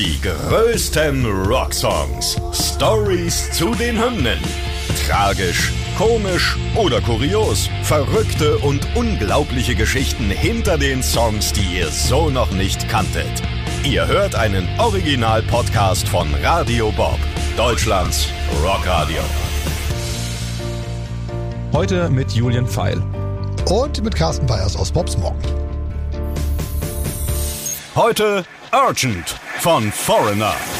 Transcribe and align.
Die 0.00 0.18
größten 0.22 1.26
Rocksongs. 1.26 2.40
Stories 2.54 3.50
zu 3.52 3.74
den 3.74 4.02
Hymnen. 4.02 4.38
Tragisch, 5.06 5.74
komisch 5.98 6.56
oder 6.74 7.02
kurios. 7.02 7.68
Verrückte 7.82 8.56
und 8.60 8.80
unglaubliche 8.96 9.74
Geschichten 9.74 10.30
hinter 10.30 10.78
den 10.78 11.02
Songs, 11.02 11.52
die 11.52 11.76
ihr 11.76 11.88
so 11.88 12.30
noch 12.30 12.50
nicht 12.50 12.88
kanntet. 12.88 13.42
Ihr 13.84 14.06
hört 14.06 14.34
einen 14.34 14.66
Original-Podcast 14.78 16.08
von 16.08 16.32
Radio 16.42 16.90
Bob, 16.92 17.18
Deutschlands 17.58 18.26
Rockradio. 18.64 19.20
Heute 21.74 22.08
mit 22.08 22.32
Julian 22.32 22.66
Pfeil. 22.66 23.02
Und 23.68 24.02
mit 24.02 24.14
Carsten 24.14 24.46
Bayers 24.46 24.76
aus 24.76 24.90
Bobs 24.90 25.18
Morgen. 25.18 25.42
Heute 27.94 28.46
Urgent 28.72 29.38
von 29.60 29.92
Foreigner. 29.92 30.79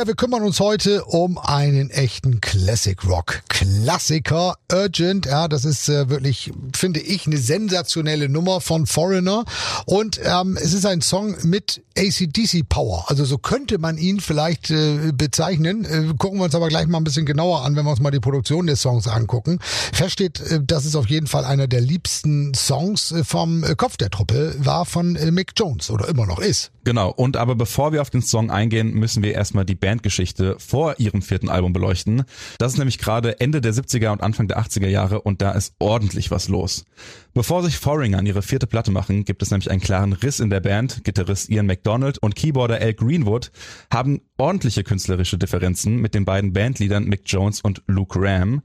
Ja, 0.00 0.06
wir 0.06 0.14
kümmern 0.14 0.42
uns 0.44 0.60
heute 0.60 1.04
um 1.04 1.36
einen 1.36 1.90
echten 1.90 2.40
Classic 2.40 3.04
Rock 3.06 3.42
Klassiker. 3.50 4.56
Urgent, 4.72 5.26
ja, 5.26 5.46
das 5.46 5.66
ist 5.66 5.90
äh, 5.90 6.08
wirklich, 6.08 6.52
finde 6.74 7.00
ich, 7.00 7.26
eine 7.26 7.36
sensationelle 7.36 8.30
Nummer 8.30 8.62
von 8.62 8.86
Foreigner. 8.86 9.44
Und 9.84 10.18
ähm, 10.24 10.56
es 10.56 10.72
ist 10.72 10.86
ein 10.86 11.02
Song 11.02 11.36
mit 11.42 11.82
ACDC 11.98 12.66
Power. 12.66 13.04
Also 13.08 13.26
so 13.26 13.36
könnte 13.36 13.76
man 13.76 13.98
ihn 13.98 14.20
vielleicht 14.20 14.70
äh, 14.70 15.12
bezeichnen. 15.12 15.84
Äh, 15.84 16.14
gucken 16.16 16.38
wir 16.38 16.44
uns 16.44 16.54
aber 16.54 16.68
gleich 16.68 16.86
mal 16.86 16.96
ein 16.96 17.04
bisschen 17.04 17.26
genauer 17.26 17.62
an, 17.62 17.76
wenn 17.76 17.84
wir 17.84 17.90
uns 17.90 18.00
mal 18.00 18.10
die 18.10 18.20
Produktion 18.20 18.66
des 18.66 18.80
Songs 18.80 19.06
angucken. 19.06 19.58
Fest 19.92 20.12
steht, 20.12 20.40
äh, 20.40 20.60
dass 20.64 20.86
es 20.86 20.96
auf 20.96 21.10
jeden 21.10 21.26
Fall 21.26 21.44
einer 21.44 21.66
der 21.66 21.82
liebsten 21.82 22.54
Songs 22.54 23.12
äh, 23.12 23.22
vom 23.22 23.64
äh, 23.64 23.74
Kopf 23.74 23.98
der 23.98 24.08
Truppe 24.08 24.54
war 24.58 24.86
von 24.86 25.16
äh, 25.16 25.30
Mick 25.30 25.52
Jones 25.56 25.90
oder 25.90 26.08
immer 26.08 26.24
noch 26.24 26.38
ist. 26.38 26.70
Genau, 26.84 27.10
und 27.10 27.36
aber 27.36 27.54
bevor 27.54 27.92
wir 27.92 28.00
auf 28.00 28.08
den 28.08 28.22
Song 28.22 28.50
eingehen, 28.50 28.94
müssen 28.94 29.22
wir 29.22 29.34
erstmal 29.34 29.66
die 29.66 29.74
Bandgeschichte 29.90 30.54
vor 30.60 30.94
ihrem 30.98 31.20
vierten 31.20 31.48
Album 31.48 31.72
beleuchten. 31.72 32.22
Das 32.58 32.72
ist 32.72 32.78
nämlich 32.78 32.98
gerade 32.98 33.40
Ende 33.40 33.60
der 33.60 33.74
70er 33.74 34.12
und 34.12 34.22
Anfang 34.22 34.46
der 34.46 34.60
80er 34.60 34.86
Jahre 34.86 35.22
und 35.22 35.42
da 35.42 35.50
ist 35.50 35.74
ordentlich 35.80 36.30
was 36.30 36.46
los. 36.46 36.84
Bevor 37.32 37.62
sich 37.62 37.78
Foreigner 37.78 38.18
an 38.18 38.26
ihre 38.26 38.42
vierte 38.42 38.66
Platte 38.66 38.90
machen, 38.90 39.24
gibt 39.24 39.42
es 39.42 39.50
nämlich 39.50 39.70
einen 39.70 39.80
klaren 39.80 40.12
Riss 40.12 40.40
in 40.40 40.50
der 40.50 40.60
Band. 40.60 41.04
Gitarrist 41.04 41.48
Ian 41.48 41.66
McDonald 41.66 42.18
und 42.18 42.34
Keyboarder 42.34 42.80
Al 42.80 42.92
Greenwood 42.92 43.52
haben 43.92 44.20
ordentliche 44.36 44.82
künstlerische 44.82 45.38
Differenzen 45.38 45.96
mit 45.96 46.14
den 46.14 46.24
beiden 46.24 46.52
Bandleadern 46.52 47.04
Mick 47.04 47.22
Jones 47.26 47.60
und 47.60 47.82
Luke 47.86 48.18
Ram. 48.20 48.62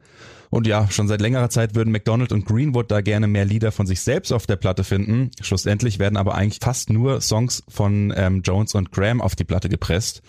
Und 0.49 0.67
ja, 0.67 0.89
schon 0.89 1.07
seit 1.07 1.21
längerer 1.21 1.49
Zeit 1.49 1.75
würden 1.75 1.91
McDonald 1.91 2.31
und 2.31 2.45
Greenwood 2.45 2.89
da 2.89 3.01
gerne 3.01 3.27
mehr 3.27 3.45
Lieder 3.45 3.71
von 3.71 3.85
sich 3.85 4.01
selbst 4.01 4.31
auf 4.31 4.47
der 4.47 4.55
Platte 4.55 4.83
finden. 4.83 5.29
Schlussendlich 5.41 5.99
werden 5.99 6.17
aber 6.17 6.33
eigentlich 6.33 6.59
fast 6.61 6.89
nur 6.89 7.21
Songs 7.21 7.63
von 7.67 8.13
ähm, 8.15 8.41
Jones 8.41 8.73
und 8.73 8.91
Graham 8.91 9.21
auf 9.21 9.35
die 9.35 9.43
Platte 9.43 9.69
gepresst. 9.69 10.21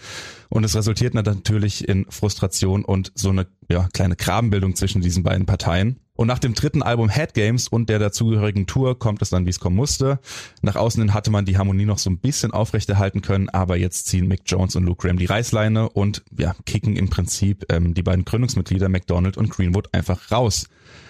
Und 0.48 0.64
es 0.64 0.74
resultiert 0.74 1.14
natürlich 1.14 1.88
in 1.88 2.06
Frustration 2.10 2.84
und 2.84 3.12
so 3.14 3.30
eine 3.30 3.46
ja, 3.70 3.88
kleine 3.92 4.16
Grabenbildung 4.16 4.74
zwischen 4.74 5.00
diesen 5.00 5.22
beiden 5.22 5.46
Parteien. 5.46 6.00
Und 6.16 6.26
nach 6.28 6.38
dem 6.38 6.54
dritten 6.54 6.82
Album 6.82 7.10
Head 7.10 7.34
Games 7.34 7.68
und 7.68 7.88
der 7.88 7.98
dazugehörigen 7.98 8.66
Tour 8.66 8.98
kommt 8.98 9.22
es 9.22 9.30
dann, 9.30 9.46
wie 9.46 9.50
es 9.50 9.60
kommen 9.60 9.76
musste. 9.76 10.18
Nach 10.62 10.76
außen 10.76 11.02
hin 11.02 11.14
hatte 11.14 11.30
man 11.30 11.44
die 11.44 11.58
Harmonie 11.58 11.84
noch 11.84 11.98
so 11.98 12.10
ein 12.10 12.18
bisschen 12.18 12.52
aufrechterhalten 12.52 13.22
können, 13.22 13.48
aber 13.50 13.76
jetzt 13.76 14.06
ziehen 14.06 14.26
Mick 14.26 14.42
Jones 14.46 14.76
und 14.76 14.84
Luke 14.84 15.06
Graham 15.06 15.18
die 15.18 15.26
Reißleine 15.26 15.88
und 15.90 16.24
ja, 16.36 16.54
kicken 16.64 16.96
im 16.96 17.08
Prinzip 17.10 17.66
ähm, 17.70 17.94
die 17.94 18.02
beiden 18.02 18.24
Gründungsmitglieder 18.24 18.88
McDonald 18.88 19.36
und 19.36 19.50
Greenwood 19.50 19.92
einfach 19.92 20.30
raus. 20.30 20.66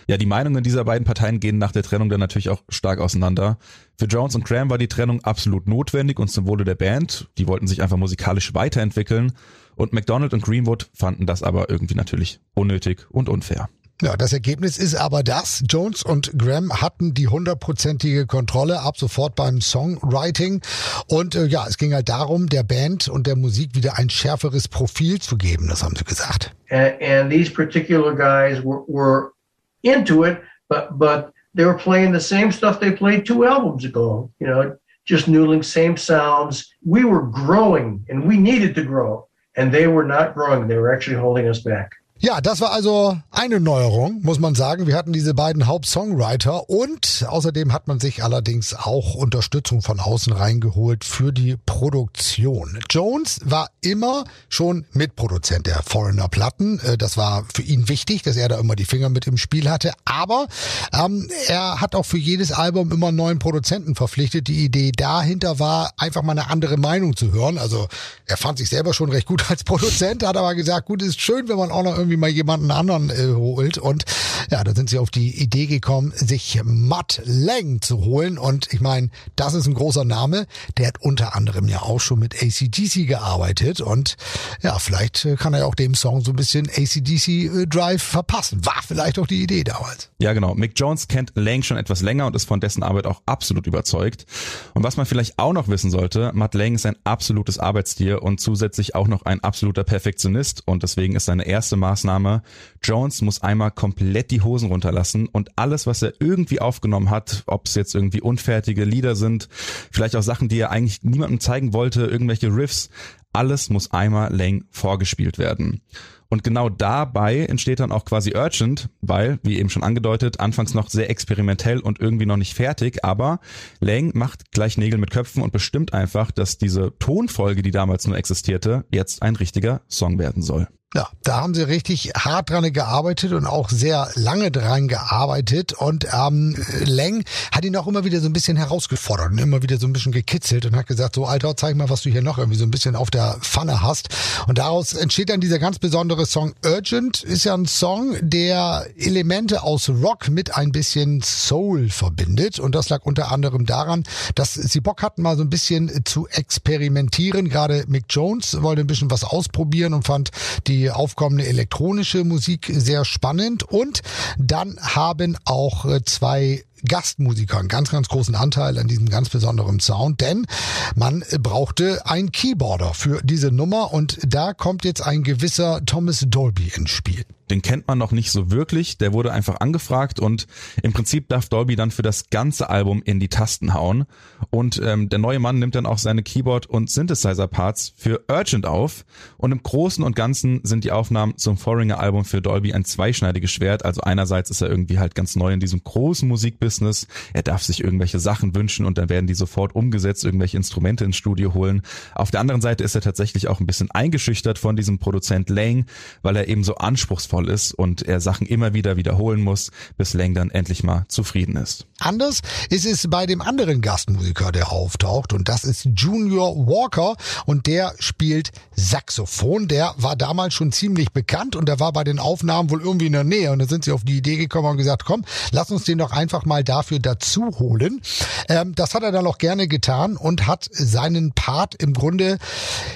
Ja, 0.09 0.16
die 0.16 0.27
Meinungen 0.27 0.62
dieser 0.62 0.84
beiden 0.84 1.05
Parteien 1.05 1.41
gehen 1.41 1.59
nach 1.59 1.72
der 1.72 1.83
Trennung 1.83 2.09
dann 2.09 2.21
natürlich 2.21 2.49
auch 2.49 2.62
stark 2.69 3.00
auseinander. 3.00 3.59
Für 3.99 4.06
Jones 4.06 4.34
und 4.34 4.45
Graham 4.45 4.71
war 4.71 4.78
die 4.78 4.89
Trennung 4.89 5.22
absolut 5.25 5.66
notwendig 5.66 6.19
und 6.19 6.28
zum 6.28 6.47
Wohle 6.47 6.65
der 6.65 6.77
Band. 6.77 7.28
Die 7.39 7.49
wollten 7.49 7.66
sich 7.66 7.83
einfach 7.83 7.97
musikalisch 7.97 8.55
weiterentwickeln. 8.55 9.33
Und 9.75 9.93
McDonald 9.93 10.33
und 10.33 10.43
Greenwood 10.43 10.89
fanden 10.95 11.27
das 11.27 11.43
aber 11.43 11.69
irgendwie 11.71 11.95
natürlich 11.95 12.41
unnötig 12.55 13.06
und 13.11 13.28
unfair. 13.28 13.69
Ja, 14.03 14.15
das 14.15 14.34
Ergebnis 14.34 14.77
ist 14.77 14.95
aber 14.95 15.23
das. 15.23 15.65
Jones 15.71 16.03
und 16.03 16.39
Graham 16.39 16.71
hatten 16.83 17.15
die 17.15 17.29
hundertprozentige 17.29 18.27
Kontrolle 18.27 18.83
ab 18.83 18.99
sofort 18.99 19.37
beim 19.37 19.62
Songwriting. 19.62 20.61
Und 21.09 21.34
äh, 21.34 21.47
ja, 21.47 21.65
es 21.67 21.79
ging 21.79 21.95
halt 21.95 22.11
darum, 22.11 22.47
der 22.49 22.62
Band 22.62 23.09
und 23.09 23.27
der 23.27 23.37
Musik 23.37 23.75
wieder 23.75 23.97
ein 23.97 24.11
schärferes 24.11 24.69
Profil 24.69 25.19
zu 25.19 25.39
geben. 25.39 25.69
Das 25.69 25.83
haben 25.83 25.97
sie 25.97 26.05
gesagt. 26.05 26.55
And, 26.69 27.01
and 27.01 27.31
these 27.31 27.51
particular 27.51 28.15
guys 28.15 28.62
were, 28.62 28.84
were 28.87 29.33
into 29.81 30.25
it, 30.25 30.43
but, 30.69 30.99
but 30.99 31.33
they 31.55 31.65
were 31.65 31.78
playing 31.78 32.13
the 32.13 32.21
same 32.21 32.53
stuff 32.53 32.78
they 32.78 32.91
played 32.91 33.25
two 33.25 33.47
albums 33.47 33.87
ago, 33.87 34.31
you 34.41 34.47
know, 34.47 34.77
just 35.07 35.27
noodling, 35.27 35.65
same 35.65 35.97
sounds. 35.97 36.71
We 36.84 37.05
were 37.05 37.23
growing 37.23 38.05
and 38.11 38.27
we 38.28 38.37
needed 38.37 38.75
to 38.75 38.83
grow. 38.83 39.27
And 39.57 39.73
they 39.73 39.87
were 39.87 40.05
not 40.05 40.34
growing. 40.34 40.69
They 40.69 40.77
were 40.77 40.93
actually 40.93 41.17
holding 41.17 41.49
us 41.49 41.61
back. 41.61 41.93
Ja, 42.19 42.41
das 42.41 42.62
war 42.62 42.72
also 42.72 43.19
eine 43.31 43.60
Neuerung, 43.60 44.22
muss 44.22 44.38
man 44.38 44.54
sagen. 44.54 44.87
Wir 44.87 44.97
hatten 44.97 45.12
diese 45.12 45.34
beiden 45.34 45.66
Hauptsongwriter 45.66 46.71
und 46.71 47.27
außerdem 47.28 47.75
hat 47.75 47.88
man 47.88 48.00
sich 48.00 48.25
allerdings 48.25 48.72
auch 48.72 49.15
Unterstützung 49.15 49.82
von 49.82 50.00
außen 50.00 50.32
reingeholt 50.32 51.04
für 51.04 51.31
die 51.31 51.56
Produktion. 51.66 52.78
Jones 52.88 53.41
war 53.44 53.69
immer 53.82 54.25
schon 54.49 54.87
Mitproduzent 54.93 55.66
der 55.66 55.82
Foreigner 55.82 56.28
Platten. 56.28 56.81
Äh, 56.81 56.97
das 56.97 57.19
war 57.19 57.44
für 57.53 57.60
ihn 57.60 57.91
wichtig, 57.91 58.22
dass 58.22 58.37
er 58.37 58.48
da 58.48 58.59
immer 58.59 58.77
die 58.77 58.87
Finger 58.87 59.10
mit 59.10 59.27
im 59.27 59.37
Spiel 59.37 59.69
hatte. 59.69 59.93
Aber 60.06 60.47
ähm, 60.94 61.28
er 61.48 61.83
hat 61.83 61.94
auch 61.94 62.06
für 62.06 62.19
jedes 62.19 62.50
Album 62.50 62.93
immer 62.93 63.12
neuen 63.12 63.38
Produzenten 63.38 63.94
verpflichtet. 63.94 64.48
Die 64.48 64.65
Idee 64.65 64.91
dahinter 64.91 65.59
war, 65.59 65.93
einfach 65.98 66.22
mal 66.22 66.33
eine 66.33 66.48
andere 66.48 66.78
Meinung 66.78 67.15
zu 67.15 67.33
hören. 67.33 67.59
Also 67.59 67.88
er 68.25 68.38
fand 68.38 68.56
sich 68.56 68.71
selber 68.71 68.94
schon 68.94 69.10
recht 69.10 69.27
gut 69.27 69.50
als 69.50 69.65
Produzent, 69.65 70.25
hat 70.25 70.38
aber 70.38 70.54
gesagt, 70.54 70.87
gut, 70.87 71.03
ist 71.03 71.21
schön, 71.21 71.47
wenn 71.48 71.59
man 71.59 71.71
auch 71.71 71.83
noch 71.83 72.06
irgendwie 72.06 72.17
mal 72.17 72.31
jemanden 72.31 72.71
anderen 72.71 73.11
äh, 73.11 73.34
holt. 73.34 73.78
Und 73.78 74.05
ja, 74.50 74.62
da 74.62 74.75
sind 74.75 74.89
sie 74.91 74.99
auf 74.99 75.11
die 75.11 75.43
Idee 75.43 75.67
gekommen, 75.67 76.12
sich 76.15 76.61
Matt 76.65 77.21
Lang 77.25 77.83
zu 77.83 78.05
holen. 78.05 78.39
Und 78.39 78.72
ich 78.72 78.81
meine, 78.81 79.11
das 79.34 79.55
ist 79.55 79.67
ein 79.67 79.75
großer 79.75 80.05
Name. 80.05 80.47
Der 80.78 80.87
hat 80.87 81.00
unter 81.00 81.34
anderem 81.34 81.69
ja 81.69 81.83
auch 81.83 82.00
schon 82.00 82.21
mit 82.21 82.41
ACDC 82.41 83.06
gearbeitet. 83.06 83.81
Und 83.81 84.16
ja, 84.62 84.78
vielleicht 84.78 85.25
äh, 85.25 85.37
kann 85.37 85.53
er 85.53 85.66
auch 85.66 85.75
dem 85.75 85.95
Song 85.95 86.21
so 86.22 86.31
ein 86.31 86.37
bisschen 86.37 86.69
ACDC 86.69 87.28
äh, 87.28 87.66
Drive 87.66 88.03
verpassen. 88.03 88.65
War 88.65 88.83
vielleicht 88.87 89.19
auch 89.19 89.27
die 89.27 89.43
Idee 89.43 89.65
damals. 89.65 90.11
Ja, 90.19 90.33
genau. 90.33 90.55
Mick 90.55 90.72
Jones 90.77 91.09
kennt 91.09 91.33
Lang 91.34 91.62
schon 91.62 91.77
etwas 91.77 92.03
länger 92.03 92.27
und 92.27 92.37
ist 92.37 92.47
von 92.47 92.61
dessen 92.61 92.83
Arbeit 92.83 93.06
auch 93.06 93.22
absolut 93.27 93.66
überzeugt. 93.66 94.27
Und 94.75 94.84
was 94.84 94.97
man 94.97 95.06
vielleicht 95.06 95.39
auch 95.39 95.53
noch 95.53 95.69
wissen 95.69 95.91
sollte, 95.91 96.31
Matt 96.34 96.55
Lang 96.55 96.75
ist 96.75 96.87
ein 96.87 96.97
absolutes 97.05 97.59
Arbeitstier 97.59 98.22
und 98.22 98.41
zusätzlich 98.41 98.95
auch 98.95 99.09
noch 99.09 99.25
ein 99.25 99.41
absoluter 99.41 99.83
Perfektionist. 99.83 100.62
Und 100.66 100.84
deswegen 100.84 101.16
ist 101.16 101.25
seine 101.25 101.47
erste 101.47 101.77
Maßnahme 101.77 101.96
Maßnahme. 101.97 102.43
Jones 102.83 103.23
muss 103.23 103.43
einmal 103.43 103.71
komplett 103.71 104.31
die 104.31 104.43
Hosen 104.43 104.69
runterlassen 104.69 105.29
und 105.29 105.51
alles, 105.57 105.87
was 105.87 106.03
er 106.03 106.12
irgendwie 106.21 106.61
aufgenommen 106.61 107.09
hat, 107.09 107.43
ob 107.47 107.67
es 107.67 107.75
jetzt 107.75 107.95
irgendwie 107.95 108.21
unfertige 108.21 108.84
Lieder 108.84 109.17
sind, 109.17 109.49
vielleicht 109.91 110.15
auch 110.15 110.23
Sachen, 110.23 110.49
die 110.49 110.59
er 110.59 110.71
eigentlich 110.71 111.03
niemandem 111.03 111.41
zeigen 111.41 111.73
wollte, 111.73 112.05
irgendwelche 112.05 112.55
Riffs, 112.55 112.91
alles 113.33 113.71
muss 113.71 113.93
einmal 113.93 114.34
Lang 114.34 114.65
vorgespielt 114.71 115.39
werden. 115.39 115.81
Und 116.29 116.43
genau 116.43 116.69
dabei 116.69 117.47
entsteht 117.47 117.81
dann 117.81 117.93
auch 117.93 118.05
quasi 118.05 118.34
Urgent, 118.34 118.89
weil, 119.01 119.39
wie 119.43 119.59
eben 119.59 119.71
schon 119.71 119.84
angedeutet, 119.84 120.41
anfangs 120.41 120.75
noch 120.75 120.91
sehr 120.91 121.09
experimentell 121.09 121.78
und 121.78 122.01
irgendwie 122.01 122.27
noch 122.27 122.37
nicht 122.37 122.55
fertig, 122.55 123.05
aber 123.05 123.41
Lang 123.81 124.11
macht 124.15 124.51
gleich 124.51 124.77
Nägel 124.77 124.99
mit 124.99 125.11
Köpfen 125.11 125.43
und 125.43 125.53
bestimmt 125.53 125.95
einfach, 125.95 126.31
dass 126.31 126.59
diese 126.59 126.93
Tonfolge, 126.98 127.63
die 127.63 127.71
damals 127.71 128.07
nur 128.07 128.16
existierte, 128.19 128.84
jetzt 128.91 129.22
ein 129.22 129.37
richtiger 129.37 129.83
Song 129.89 130.19
werden 130.19 130.43
soll. 130.43 130.69
Ja, 130.94 131.09
da 131.24 131.41
haben 131.41 131.53
sie 131.53 131.66
richtig 131.66 132.12
hart 132.16 132.48
dran 132.48 132.72
gearbeitet 132.72 133.33
und 133.33 133.44
auch 133.44 133.71
sehr 133.71 134.09
lange 134.15 134.53
dran 134.53 134.86
gearbeitet. 134.86 135.72
Und 135.72 136.06
ähm, 136.12 136.56
Leng 136.84 137.24
hat 137.50 137.65
ihn 137.65 137.77
auch 137.77 137.88
immer 137.88 138.04
wieder 138.04 138.21
so 138.21 138.27
ein 138.27 138.33
bisschen 138.33 138.56
herausgefordert 138.56 139.33
und 139.33 139.38
immer 139.38 139.62
wieder 139.62 139.78
so 139.78 139.86
ein 139.88 139.92
bisschen 139.92 140.12
gekitzelt 140.12 140.65
und 140.65 140.77
hat 140.77 140.86
gesagt, 140.86 141.16
so 141.16 141.27
Alter, 141.27 141.56
zeig 141.56 141.74
mal, 141.74 141.91
was 141.91 142.03
du 142.03 142.10
hier 142.10 142.22
noch 142.22 142.38
irgendwie 142.38 142.56
so 142.56 142.65
ein 142.65 142.71
bisschen 142.71 142.94
auf 142.94 143.10
der 143.10 143.36
Pfanne 143.41 143.83
hast. 143.83 144.09
Und 144.47 144.59
daraus 144.59 144.92
entsteht 144.92 145.28
dann 145.28 145.41
dieser 145.41 145.59
ganz 145.59 145.80
besondere 145.80 146.24
Song 146.24 146.54
Urgent. 146.65 147.22
Ist 147.24 147.44
ja 147.44 147.54
ein 147.54 147.66
Song, 147.66 148.16
der 148.22 148.86
Elemente 148.97 149.65
aus 149.65 149.88
Rock 149.88 150.28
mit 150.28 150.56
ein 150.56 150.71
bisschen 150.71 151.21
Soul 151.21 151.88
verbindet. 151.91 152.60
Und 152.60 152.77
das 152.77 152.88
lag 152.91 153.04
unter 153.04 153.33
anderem 153.33 153.66
daran, 153.66 154.04
dass 154.36 154.54
sie 154.54 154.80
Bock 154.80 155.03
hatten, 155.03 155.22
mal 155.22 155.36
so 155.36 155.42
ein 155.42 155.50
bisschen 155.50 156.04
zu 156.04 156.28
experimentieren. 156.28 157.48
Gerade 157.48 157.84
Mick 157.88 158.04
Jones 158.09 158.62
wollte 158.62 158.83
ein 158.83 158.86
bisschen 158.86 159.10
was 159.10 159.24
ausprobieren 159.24 159.92
und 159.92 160.06
fand 160.06 160.30
die 160.68 160.76
aufkommende 160.91 161.47
elektronische 161.47 162.25
Musik 162.25 162.71
sehr 162.73 163.05
spannend. 163.05 163.63
Und 163.63 164.03
dann 164.39 164.77
haben 164.81 165.37
auch 165.45 165.84
äh, 165.87 166.03
zwei 166.05 166.66
Gastmusiker 166.89 167.59
einen 167.59 167.69
ganz, 167.69 167.91
ganz 167.91 168.09
großen 168.09 168.34
Anteil 168.34 168.78
an 168.78 168.89
diesem 168.89 169.09
ganz 169.09 169.28
besonderen 169.28 169.81
Sound, 169.81 170.21
denn 170.21 170.47
man 170.95 171.25
brauchte 171.41 172.07
einen 172.07 172.33
Keyboarder 172.33 172.95
für 172.95 173.21
diese 173.23 173.51
Nummer 173.51 173.93
und 173.93 174.19
da 174.27 174.53
kommt 174.53 174.84
jetzt 174.84 175.03
ein 175.03 175.23
gewisser 175.23 175.84
Thomas 175.84 176.25
Dolby 176.28 176.73
ins 176.75 176.91
Spiel. 176.91 177.25
Den 177.51 177.63
kennt 177.63 177.87
man 177.87 177.99
noch 177.99 178.11
nicht 178.11 178.33
so 178.33 178.51
wirklich. 178.51 178.99
Der 178.99 179.13
wurde 179.13 179.33
einfach 179.33 179.61
angefragt 179.61 180.19
und 180.19 180.47
im 180.83 180.93
Prinzip 180.93 181.28
darf 181.28 181.49
Dolby 181.49 181.77
dann 181.77 181.91
für 181.91 182.03
das 182.03 182.28
ganze 182.31 182.69
Album 182.71 183.03
in 183.05 183.21
die 183.21 183.29
Tasten 183.29 183.72
hauen. 183.72 184.05
Und 184.51 184.81
ähm, 184.83 185.09
der 185.09 185.21
neue 185.21 185.39
Mann 185.39 185.59
nimmt 185.59 185.77
dann 185.77 185.87
auch 185.87 185.99
seine 185.99 186.22
Keyboard- 186.22 186.67
und 186.67 186.91
Synthesizer-Parts 186.91 187.93
für 187.97 188.25
Urgent 188.29 188.67
auf. 188.67 189.05
Und 189.37 189.53
im 189.53 189.63
Großen 189.63 190.03
und 190.03 190.17
Ganzen 190.17 190.61
sind 190.65 190.83
die 190.83 190.91
Aufnahmen 190.91 191.37
zum 191.37 191.57
Foreigner-Album 191.57 192.25
für 192.25 192.43
Dolby 192.43 192.72
ein 192.72 192.84
zweischneidiges 192.84 193.53
Schwert. 193.53 193.84
Also 193.84 194.01
einerseits 194.01 194.51
ist 194.51 194.61
er 194.61 194.69
irgendwie 194.69 194.99
halt 194.99 195.15
ganz 195.15 195.37
neu 195.37 195.53
in 195.53 195.61
diesem 195.61 195.84
großen 195.84 196.27
Musikbusiness. 196.66 197.07
Er 197.33 197.42
darf 197.42 197.63
sich 197.63 197.83
irgendwelche 197.83 198.18
Sachen 198.18 198.54
wünschen 198.54 198.86
und 198.86 198.98
dann 198.98 199.09
werden 199.09 199.27
die 199.27 199.34
sofort 199.34 199.74
umgesetzt, 199.74 200.24
irgendwelche 200.24 200.57
Instrumente 200.57 201.04
ins 201.04 201.16
Studio 201.16 201.54
holen. 201.54 201.83
Auf 202.15 202.30
der 202.30 202.41
anderen 202.41 202.60
Seite 202.60 202.84
ist 202.84 202.95
er 202.95 203.01
tatsächlich 203.01 203.48
auch 203.48 203.60
ein 203.60 203.66
bisschen 203.66 203.91
eingeschüchtert 203.91 204.59
von 204.59 204.77
diesem 204.77 204.98
Produzent 204.98 205.48
Lang, 205.51 205.86
weil 206.22 206.36
er 206.36 206.48
eben 206.48 206.65
so 206.65 206.77
anspruchsvoll 206.77 207.48
ist 207.48 207.72
und 207.72 208.03
er 208.03 208.21
Sachen 208.21 208.47
immer 208.47 208.74
wieder 208.74 208.97
wiederholen 208.97 209.41
muss, 209.41 209.71
bis 209.97 210.15
Lang 210.15 210.34
dann 210.34 210.51
endlich 210.51 210.83
mal 210.83 211.04
zufrieden 211.09 211.57
ist. 211.57 211.86
Anders 211.98 212.42
ist 212.69 212.84
es 212.84 213.09
bei 213.09 213.27
dem 213.27 213.41
anderen 213.41 213.80
Gastmusiker, 213.80 214.53
der 214.53 214.71
auftaucht 214.71 215.33
und 215.33 215.48
das 215.48 215.65
ist 215.65 215.89
Junior 215.97 216.54
Walker 216.66 217.16
und 217.47 217.66
der 217.66 217.95
spielt 217.98 218.53
Saxophon. 218.74 219.69
Der 219.69 219.95
war 219.97 220.15
damals 220.15 220.53
schon 220.54 220.72
ziemlich 220.72 221.12
bekannt 221.12 221.57
und 221.57 221.66
der 221.69 221.80
war 221.80 221.92
bei 221.92 222.04
den 222.04 222.19
Aufnahmen 222.19 222.71
wohl 222.71 222.83
irgendwie 222.83 223.07
in 223.07 223.12
der 223.12 223.24
Nähe 223.24 223.51
und 223.51 223.60
dann 223.60 223.69
sind 223.69 223.84
sie 223.84 223.92
auf 223.92 224.04
die 224.04 224.19
Idee 224.19 224.36
gekommen 224.36 224.69
und 224.69 224.77
gesagt, 224.77 225.04
komm, 225.04 225.24
lass 225.53 225.71
uns 225.71 225.84
den 225.84 225.98
doch 225.98 226.12
einfach 226.12 226.45
mal 226.45 226.56
dafür 226.65 226.99
dazu 226.99 227.51
holen. 227.59 228.01
Ähm, 228.49 228.75
das 228.75 228.95
hat 228.95 229.03
er 229.03 229.13
dann 229.13 229.27
auch 229.27 229.39
gerne 229.39 229.69
getan 229.69 230.17
und 230.17 230.47
hat 230.47 230.69
seinen 230.71 231.33
Part 231.33 231.75
im 231.77 231.93
Grunde 231.93 232.39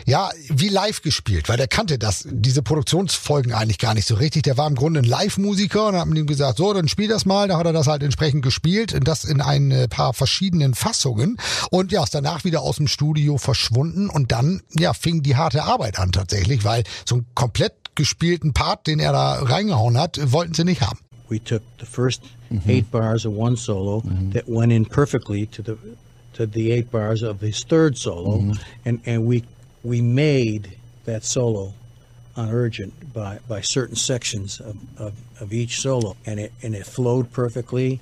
ja 0.06 0.30
wie 0.48 0.68
live 0.68 1.02
gespielt, 1.02 1.48
weil 1.48 1.56
der 1.56 1.68
kannte 1.68 1.98
das, 1.98 2.26
diese 2.30 2.62
Produktionsfolgen 2.62 3.52
eigentlich 3.52 3.78
gar 3.78 3.94
nicht 3.94 4.06
so 4.06 4.14
richtig. 4.14 4.42
Der 4.42 4.56
war 4.56 4.66
im 4.66 4.74
Grunde 4.74 5.00
ein 5.00 5.04
Live-Musiker 5.04 5.86
und 5.86 5.96
haben 5.96 6.14
ihm 6.14 6.26
gesagt, 6.26 6.58
so, 6.58 6.72
dann 6.72 6.88
spiel 6.88 7.08
das 7.08 7.24
mal. 7.24 7.48
Da 7.48 7.58
hat 7.58 7.66
er 7.66 7.72
das 7.72 7.86
halt 7.86 8.02
entsprechend 8.02 8.42
gespielt, 8.42 8.98
das 9.02 9.24
in 9.24 9.40
ein 9.40 9.86
paar 9.88 10.14
verschiedenen 10.14 10.74
Fassungen 10.74 11.36
und 11.70 11.92
ja, 11.92 12.02
ist 12.02 12.14
danach 12.14 12.44
wieder 12.44 12.62
aus 12.62 12.76
dem 12.76 12.88
Studio 12.88 13.38
verschwunden 13.38 14.08
und 14.10 14.32
dann 14.32 14.62
ja 14.78 14.92
fing 14.92 15.22
die 15.22 15.36
harte 15.36 15.64
Arbeit 15.64 15.98
an 15.98 16.12
tatsächlich, 16.12 16.64
weil 16.64 16.84
so 17.04 17.16
einen 17.16 17.26
komplett 17.34 17.72
gespielten 17.94 18.52
Part, 18.52 18.86
den 18.86 18.98
er 18.98 19.12
da 19.12 19.34
reingehauen 19.34 19.98
hat, 19.98 20.18
wollten 20.32 20.54
sie 20.54 20.64
nicht 20.64 20.82
haben. 20.82 20.98
We 21.30 21.38
took 21.38 21.62
the 21.78 21.86
first 21.86 22.22
mm 22.22 22.58
-hmm. 22.58 22.70
eight 22.70 22.90
bars 22.90 23.24
of 23.26 23.32
one 23.32 23.56
solo 23.56 24.00
mm 24.00 24.10
-hmm. 24.10 24.32
that 24.32 24.44
went 24.48 24.72
in 24.72 24.84
perfectly 24.84 25.46
to 25.46 25.62
the 25.62 25.76
to 26.32 26.46
the 26.46 26.72
eight 26.72 26.90
bars 26.90 27.22
of 27.22 27.40
his 27.40 27.64
third 27.64 27.98
solo, 27.98 28.38
mm 28.38 28.50
-hmm. 28.50 28.60
and 28.84 29.00
and 29.06 29.26
we 29.26 29.42
we 29.82 30.02
made 30.02 30.62
that 31.04 31.24
solo 31.24 31.72
on 32.36 32.48
urgent 32.50 32.92
by 33.12 33.38
by 33.48 33.60
certain 33.62 33.96
sections 33.96 34.60
of, 34.60 34.76
of, 34.96 35.12
of 35.40 35.52
each 35.52 35.80
solo, 35.80 36.16
and 36.26 36.38
it 36.38 36.52
and 36.62 36.74
it 36.74 36.86
flowed 36.86 37.26
perfectly 37.32 38.00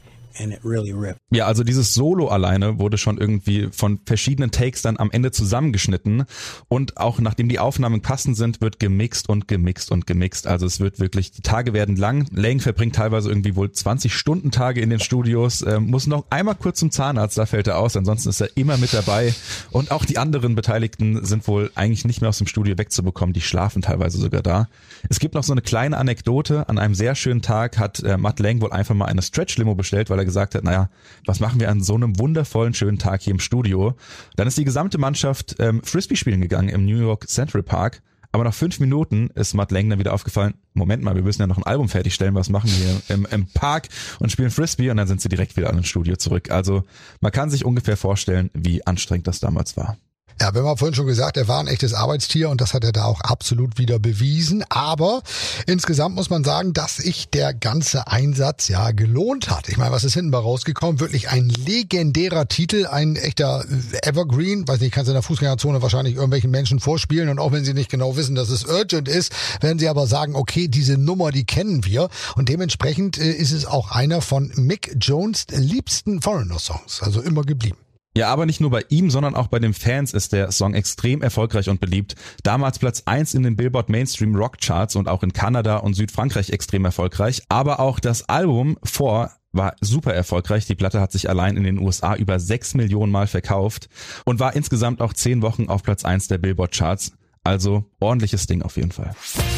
Ja, 1.30 1.46
also 1.46 1.64
dieses 1.64 1.94
Solo 1.94 2.28
alleine 2.28 2.78
wurde 2.78 2.98
schon 2.98 3.18
irgendwie 3.18 3.68
von 3.70 4.00
verschiedenen 4.04 4.50
Takes 4.50 4.82
dann 4.82 4.96
am 4.98 5.10
Ende 5.10 5.30
zusammengeschnitten. 5.30 6.24
Und 6.68 6.96
auch 6.96 7.20
nachdem 7.20 7.48
die 7.48 7.58
Aufnahmen 7.58 8.02
passend 8.02 8.36
sind, 8.36 8.60
wird 8.60 8.78
gemixt 8.78 9.28
und 9.28 9.48
gemixt 9.48 9.90
und 9.90 10.06
gemixt. 10.06 10.46
Also 10.46 10.66
es 10.66 10.80
wird 10.80 11.00
wirklich, 11.00 11.32
die 11.32 11.42
Tage 11.42 11.72
werden 11.72 11.96
lang. 11.96 12.26
Lang 12.30 12.60
verbringt 12.60 12.94
teilweise 12.94 13.28
irgendwie 13.28 13.56
wohl 13.56 13.72
20 13.72 14.14
Stunden 14.14 14.50
Tage 14.50 14.80
in 14.80 14.90
den 14.90 15.00
Studios, 15.00 15.62
äh, 15.62 15.80
muss 15.80 16.06
noch 16.06 16.26
einmal 16.30 16.54
kurz 16.54 16.78
zum 16.78 16.90
Zahnarzt, 16.90 17.38
da 17.38 17.46
fällt 17.46 17.66
er 17.66 17.78
aus, 17.78 17.96
ansonsten 17.96 18.28
ist 18.28 18.40
er 18.40 18.56
immer 18.56 18.76
mit 18.76 18.92
dabei. 18.92 19.34
Und 19.70 19.90
auch 19.90 20.04
die 20.04 20.18
anderen 20.18 20.54
Beteiligten 20.54 21.24
sind 21.24 21.46
wohl 21.48 21.70
eigentlich 21.74 22.04
nicht 22.04 22.20
mehr 22.20 22.30
aus 22.30 22.38
dem 22.38 22.46
Studio 22.46 22.76
wegzubekommen, 22.78 23.32
die 23.32 23.40
schlafen 23.40 23.82
teilweise 23.82 24.18
sogar 24.18 24.42
da. 24.42 24.68
Es 25.08 25.18
gibt 25.18 25.34
noch 25.34 25.42
so 25.42 25.52
eine 25.52 25.62
kleine 25.62 25.96
Anekdote, 25.96 26.68
an 26.68 26.78
einem 26.78 26.94
sehr 26.94 27.14
schönen 27.14 27.42
Tag 27.42 27.78
hat 27.78 28.02
äh, 28.02 28.16
Matt 28.16 28.40
Lang 28.40 28.60
wohl 28.60 28.72
einfach 28.72 28.94
mal 28.94 29.06
eine 29.06 29.22
Stretch-Limo 29.22 29.74
bestellt, 29.74 30.10
weil 30.10 30.18
er 30.18 30.24
gesagt 30.28 30.54
hat, 30.54 30.62
naja, 30.62 30.90
was 31.26 31.40
machen 31.40 31.58
wir 31.58 31.70
an 31.70 31.82
so 31.82 31.94
einem 31.94 32.18
wundervollen 32.18 32.74
schönen 32.74 32.98
Tag 32.98 33.22
hier 33.22 33.32
im 33.32 33.40
Studio? 33.40 33.94
Dann 34.36 34.46
ist 34.46 34.58
die 34.58 34.64
gesamte 34.64 34.98
Mannschaft 34.98 35.56
ähm, 35.58 35.82
Frisbee 35.82 36.16
spielen 36.16 36.40
gegangen 36.40 36.68
im 36.68 36.84
New 36.84 36.98
York 36.98 37.28
Central 37.28 37.62
Park. 37.62 38.02
Aber 38.30 38.44
nach 38.44 38.54
fünf 38.54 38.78
Minuten 38.78 39.30
ist 39.34 39.54
Matt 39.54 39.72
Lang 39.72 39.88
dann 39.88 39.98
wieder 39.98 40.12
aufgefallen, 40.12 40.54
Moment 40.74 41.02
mal, 41.02 41.14
wir 41.14 41.22
müssen 41.22 41.40
ja 41.40 41.46
noch 41.46 41.56
ein 41.56 41.64
Album 41.64 41.88
fertigstellen, 41.88 42.34
was 42.34 42.50
machen 42.50 42.70
wir 42.70 43.16
im, 43.16 43.26
im 43.30 43.46
Park 43.46 43.88
und 44.20 44.30
spielen 44.30 44.50
Frisbee 44.50 44.90
und 44.90 44.98
dann 44.98 45.08
sind 45.08 45.22
sie 45.22 45.30
direkt 45.30 45.56
wieder 45.56 45.70
an 45.70 45.78
ins 45.78 45.88
Studio 45.88 46.16
zurück. 46.16 46.50
Also 46.50 46.84
man 47.20 47.32
kann 47.32 47.48
sich 47.48 47.64
ungefähr 47.64 47.96
vorstellen, 47.96 48.50
wie 48.52 48.86
anstrengend 48.86 49.26
das 49.26 49.40
damals 49.40 49.76
war. 49.78 49.96
Ja, 50.40 50.54
wir 50.54 50.62
haben 50.62 50.78
vorhin 50.78 50.94
schon 50.94 51.06
gesagt, 51.06 51.36
er 51.36 51.48
war 51.48 51.58
ein 51.58 51.66
echtes 51.66 51.94
Arbeitstier 51.94 52.48
und 52.48 52.60
das 52.60 52.72
hat 52.72 52.84
er 52.84 52.92
da 52.92 53.06
auch 53.06 53.20
absolut 53.22 53.76
wieder 53.76 53.98
bewiesen. 53.98 54.64
Aber 54.68 55.22
insgesamt 55.66 56.14
muss 56.14 56.30
man 56.30 56.44
sagen, 56.44 56.72
dass 56.72 56.96
sich 56.96 57.28
der 57.28 57.52
ganze 57.52 58.06
Einsatz 58.06 58.68
ja 58.68 58.92
gelohnt 58.92 59.50
hat. 59.50 59.68
Ich 59.68 59.78
meine, 59.78 59.90
was 59.90 60.04
ist 60.04 60.14
hinten 60.14 60.30
bei 60.30 60.38
rausgekommen? 60.38 61.00
Wirklich 61.00 61.28
ein 61.28 61.48
legendärer 61.48 62.46
Titel, 62.46 62.86
ein 62.86 63.16
echter 63.16 63.64
Evergreen. 64.02 64.68
Weiß 64.68 64.80
nicht, 64.80 64.92
kannst 64.92 65.08
du 65.08 65.12
in 65.12 65.16
der 65.16 65.22
Fußgängerzone 65.22 65.82
wahrscheinlich 65.82 66.14
irgendwelchen 66.14 66.52
Menschen 66.52 66.78
vorspielen 66.78 67.30
und 67.30 67.40
auch 67.40 67.50
wenn 67.50 67.64
sie 67.64 67.74
nicht 67.74 67.90
genau 67.90 68.16
wissen, 68.16 68.36
dass 68.36 68.48
es 68.48 68.64
urgent 68.64 69.08
ist, 69.08 69.32
werden 69.60 69.80
sie 69.80 69.88
aber 69.88 70.06
sagen, 70.06 70.36
okay, 70.36 70.68
diese 70.68 70.98
Nummer, 70.98 71.32
die 71.32 71.46
kennen 71.46 71.84
wir. 71.84 72.10
Und 72.36 72.48
dementsprechend 72.48 73.18
äh, 73.18 73.32
ist 73.32 73.50
es 73.50 73.66
auch 73.66 73.90
einer 73.90 74.20
von 74.20 74.52
Mick 74.54 74.94
Jones 75.00 75.46
liebsten 75.50 76.22
Foreigner-Songs. 76.22 77.02
Also 77.02 77.20
immer 77.20 77.42
geblieben. 77.42 77.78
Ja, 78.16 78.28
aber 78.28 78.46
nicht 78.46 78.60
nur 78.60 78.70
bei 78.70 78.84
ihm, 78.88 79.10
sondern 79.10 79.34
auch 79.34 79.46
bei 79.46 79.58
den 79.58 79.74
Fans 79.74 80.12
ist 80.12 80.32
der 80.32 80.50
Song 80.50 80.74
extrem 80.74 81.22
erfolgreich 81.22 81.68
und 81.68 81.80
beliebt. 81.80 82.16
Damals 82.42 82.78
Platz 82.78 83.02
eins 83.06 83.34
in 83.34 83.42
den 83.42 83.56
Billboard 83.56 83.90
Mainstream 83.90 84.34
Rock 84.34 84.58
Charts 84.58 84.96
und 84.96 85.08
auch 85.08 85.22
in 85.22 85.32
Kanada 85.32 85.76
und 85.76 85.94
Südfrankreich 85.94 86.50
extrem 86.50 86.84
erfolgreich. 86.84 87.42
Aber 87.48 87.80
auch 87.80 88.00
das 88.00 88.28
Album 88.28 88.76
vor 88.82 89.30
war 89.52 89.76
super 89.80 90.14
erfolgreich. 90.14 90.66
Die 90.66 90.74
Platte 90.74 91.00
hat 91.00 91.12
sich 91.12 91.28
allein 91.28 91.56
in 91.56 91.64
den 91.64 91.78
USA 91.78 92.16
über 92.16 92.38
sechs 92.38 92.74
Millionen 92.74 93.12
Mal 93.12 93.26
verkauft 93.26 93.88
und 94.24 94.40
war 94.40 94.54
insgesamt 94.56 95.00
auch 95.00 95.12
zehn 95.12 95.42
Wochen 95.42 95.68
auf 95.68 95.82
Platz 95.82 96.04
eins 96.04 96.28
der 96.28 96.38
Billboard 96.38 96.72
Charts. 96.74 97.12
Also 97.44 97.84
ordentliches 98.00 98.46
Ding 98.46 98.62
auf 98.62 98.76
jeden 98.76 98.92
Fall. 98.92 99.14